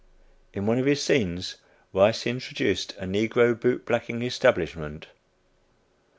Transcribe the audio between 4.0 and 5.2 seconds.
establishment.